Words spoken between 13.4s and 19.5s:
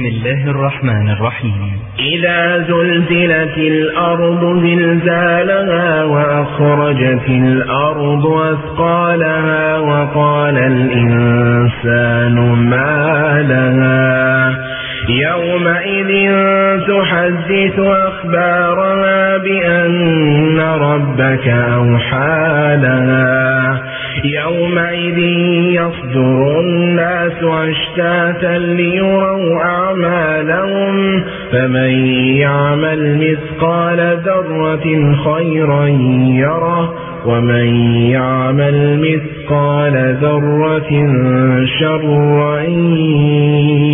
لها. يومئذ تحدث أخبارها